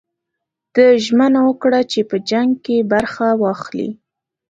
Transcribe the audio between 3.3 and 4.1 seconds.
واخلي.